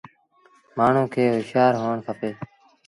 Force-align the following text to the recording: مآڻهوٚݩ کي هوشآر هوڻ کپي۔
مآڻهوٚݩ 0.77 1.11
کي 1.13 1.23
هوشآر 1.33 1.71
هوڻ 1.81 1.97
کپي۔ 2.07 2.29